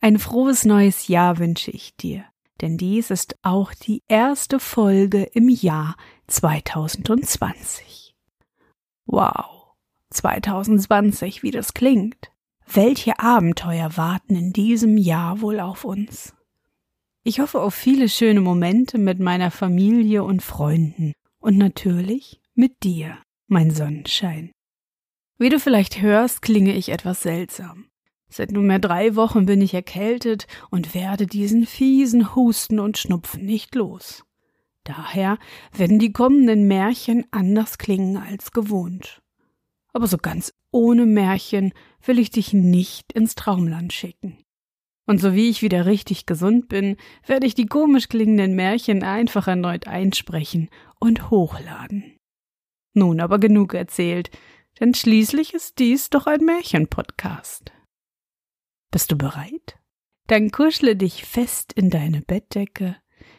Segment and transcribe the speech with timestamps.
[0.00, 2.24] Ein frohes neues Jahr wünsche ich dir,
[2.60, 5.96] denn dies ist auch die erste Folge im Jahr
[6.28, 8.14] 2020.
[9.06, 9.74] Wow,
[10.10, 12.30] 2020, wie das klingt.
[12.64, 16.32] Welche Abenteuer warten in diesem Jahr wohl auf uns?
[17.24, 23.18] Ich hoffe auf viele schöne Momente mit meiner Familie und Freunden und natürlich mit dir,
[23.48, 24.52] mein Sonnenschein.
[25.38, 27.88] Wie du vielleicht hörst, klinge ich etwas seltsam.
[28.28, 33.74] Seit nunmehr drei Wochen bin ich erkältet und werde diesen fiesen Husten und Schnupfen nicht
[33.74, 34.24] los.
[34.84, 35.38] Daher
[35.72, 39.22] werden die kommenden Märchen anders klingen als gewohnt.
[39.92, 41.72] Aber so ganz ohne Märchen
[42.04, 44.38] will ich dich nicht ins Traumland schicken.
[45.06, 49.48] Und so wie ich wieder richtig gesund bin, werde ich die komisch klingenden Märchen einfach
[49.48, 50.68] erneut einsprechen
[51.00, 52.18] und hochladen.
[52.92, 54.30] Nun aber genug erzählt,
[54.80, 57.72] denn schließlich ist dies doch ein Märchenpodcast.
[58.90, 59.78] Bist du bereit?
[60.28, 62.96] Dann kuschle dich fest in deine Bettdecke,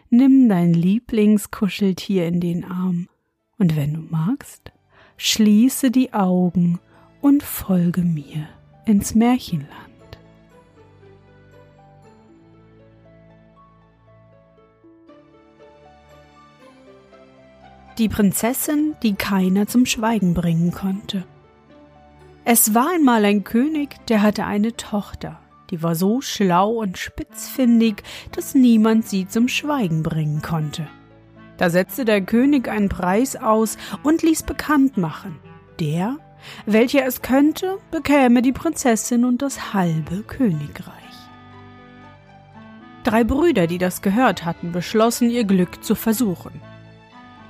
[0.09, 3.09] nimm dein Lieblingskuscheltier in den Arm
[3.57, 4.71] und wenn du magst,
[5.17, 6.79] schließe die Augen
[7.21, 8.47] und folge mir
[8.85, 9.69] ins Märchenland.
[17.97, 21.25] Die Prinzessin, die keiner zum Schweigen bringen konnte.
[22.51, 28.01] Es war einmal ein König, der hatte eine Tochter, die war so schlau und spitzfindig,
[28.31, 30.87] dass niemand sie zum Schweigen bringen konnte.
[31.57, 35.37] Da setzte der König einen Preis aus und ließ bekannt machen,
[35.79, 36.17] der,
[36.65, 40.95] welcher es könnte, bekäme die Prinzessin und das halbe Königreich.
[43.03, 46.59] Drei Brüder, die das gehört hatten, beschlossen, ihr Glück zu versuchen.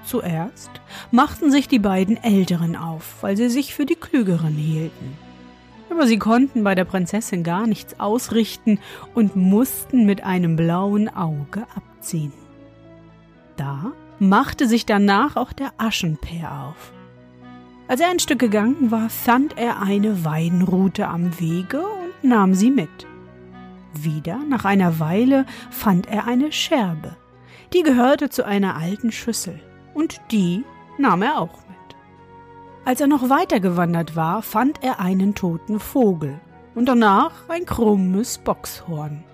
[0.05, 0.71] Zuerst
[1.11, 5.17] machten sich die beiden Älteren auf, weil sie sich für die Klügeren hielten.
[5.89, 8.79] Aber sie konnten bei der Prinzessin gar nichts ausrichten
[9.15, 12.33] und mussten mit einem blauen Auge abziehen.
[13.57, 16.93] Da machte sich danach auch der Aschenpär auf.
[17.87, 22.69] Als er ein Stück gegangen war, fand er eine Weidenrute am Wege und nahm sie
[22.69, 22.89] mit.
[23.93, 27.15] Wieder nach einer Weile fand er eine Scherbe.
[27.73, 29.59] Die gehörte zu einer alten Schüssel
[29.99, 30.63] und die
[30.97, 31.95] nahm er auch mit.
[32.85, 36.39] Als er noch weiter gewandert war, fand er einen toten Vogel
[36.73, 39.25] und danach ein krummes Boxhorn.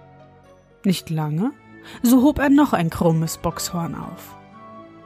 [0.84, 1.52] Nicht lange,
[2.02, 4.36] so hob er noch ein krummes Boxhorn auf.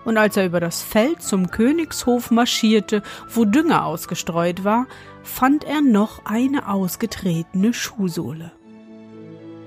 [0.06, 4.88] Und als er über das Feld zum Königshof marschierte, wo Dünger ausgestreut war,
[5.24, 8.54] fand er noch eine ausgetretene Schuhsohle.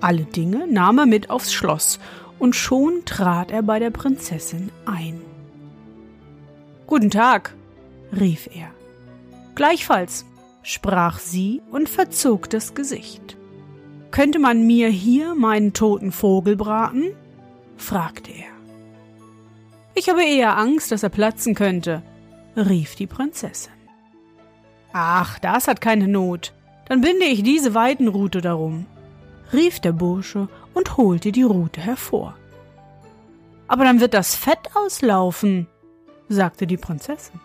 [0.00, 2.00] Alle Dinge nahm er mit aufs Schloss,
[2.38, 5.31] und schon trat er bei der Prinzessin ein.
[6.92, 7.54] Guten Tag,
[8.12, 8.68] rief er.
[9.54, 10.26] Gleichfalls,
[10.62, 13.38] sprach sie und verzog das Gesicht.
[14.10, 17.14] Könnte man mir hier meinen toten Vogel braten?
[17.78, 18.52] fragte er.
[19.94, 22.02] Ich habe eher Angst, dass er platzen könnte,
[22.56, 23.72] rief die Prinzessin.
[24.92, 26.52] Ach, das hat keine Not.
[26.90, 28.84] Dann binde ich diese Weidenrute darum,
[29.50, 32.36] rief der Bursche und holte die Rute hervor.
[33.66, 35.68] Aber dann wird das Fett auslaufen,
[36.32, 37.40] sagte die Prinzessin.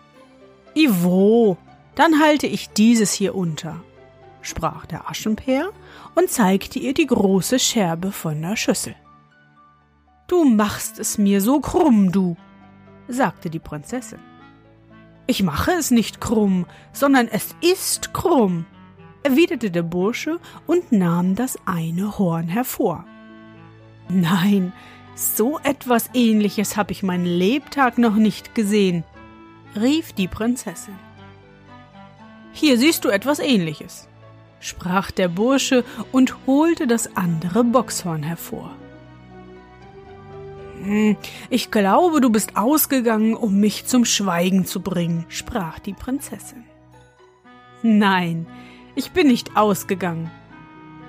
[0.75, 1.57] Ivo,
[1.95, 3.81] dann halte ich dieses hier unter,
[4.41, 5.69] sprach der Aschenpär
[6.15, 8.95] und zeigte ihr die große Scherbe von der Schüssel.
[10.27, 12.35] Du machst es mir so krumm, du,
[13.07, 14.19] sagte die Prinzessin.
[15.25, 18.65] Ich mache es nicht krumm, sondern es ist krumm,
[19.23, 23.05] erwiderte der Bursche und nahm das eine Horn hervor.
[24.09, 24.71] Nein,
[25.17, 29.03] so etwas ähnliches habe ich meinen Lebtag noch nicht gesehen,
[29.75, 30.95] rief die Prinzessin.
[32.53, 34.07] Hier siehst du etwas ähnliches,
[34.59, 38.75] sprach der Bursche und holte das andere Boxhorn hervor.
[40.83, 41.17] Hm,
[41.49, 46.63] ich glaube, du bist ausgegangen, um mich zum Schweigen zu bringen, sprach die Prinzessin.
[47.81, 48.45] Nein,
[48.95, 50.29] ich bin nicht ausgegangen,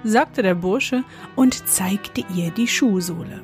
[0.03, 1.05] sagte der Bursche
[1.37, 3.43] und zeigte ihr die Schuhsohle.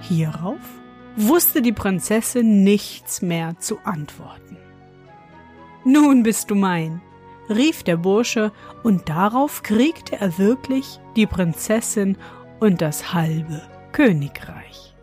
[0.00, 0.60] Hierauf
[1.16, 4.56] wusste die Prinzessin nichts mehr zu antworten.
[5.84, 7.00] Nun bist du mein,
[7.48, 8.52] rief der Bursche,
[8.82, 12.18] und darauf kriegte er wirklich die Prinzessin
[12.60, 13.62] und das halbe
[13.92, 14.94] Königreich.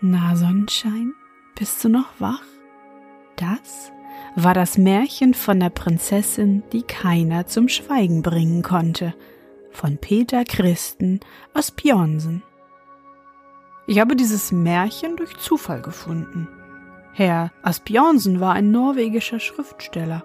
[0.00, 1.14] Na Sonnenschein,
[1.54, 2.51] bist du noch wach?
[3.36, 3.92] Das
[4.36, 9.14] war das Märchen von der Prinzessin, die keiner zum Schweigen bringen konnte,
[9.70, 11.20] von Peter Christen
[11.54, 12.42] aus Björnsen.
[13.86, 16.48] Ich habe dieses Märchen durch Zufall gefunden.
[17.14, 20.22] Herr Asbjörnsen war ein norwegischer Schriftsteller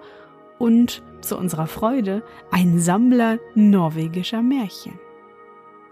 [0.58, 5.00] und zu unserer Freude ein Sammler norwegischer Märchen.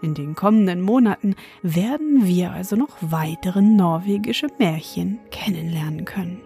[0.00, 6.45] In den kommenden Monaten werden wir also noch weitere norwegische Märchen kennenlernen können.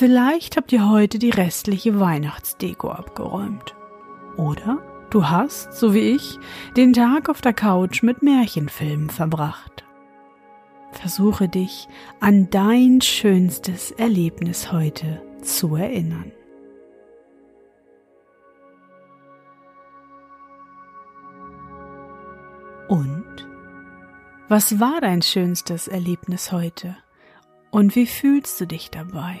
[0.00, 3.74] Vielleicht habt ihr heute die restliche Weihnachtsdeko abgeräumt.
[4.38, 4.78] Oder
[5.10, 6.38] du hast, so wie ich,
[6.74, 9.84] den Tag auf der Couch mit Märchenfilmen verbracht.
[10.92, 11.86] Versuche dich
[12.18, 16.32] an dein schönstes Erlebnis heute zu erinnern.
[22.88, 23.46] Und
[24.48, 26.96] was war dein schönstes Erlebnis heute?
[27.70, 29.40] Und wie fühlst du dich dabei?